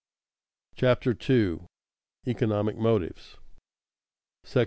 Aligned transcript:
CHAPTER 0.77 1.13
2 1.13 1.67
ECONOMIC 2.25 2.75
MOTIVES§ 2.75 3.37
I. 4.57 4.59